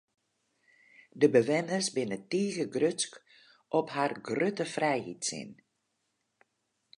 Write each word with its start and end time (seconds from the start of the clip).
De 1.19 1.27
bewenners 1.33 1.87
binne 1.95 2.19
tige 2.31 2.65
grutsk 2.75 3.13
op 3.77 3.87
harren 3.95 4.25
grutte 4.29 4.65
frijheidssin. 4.75 5.49